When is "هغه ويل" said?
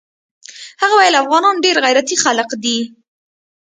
0.81-1.15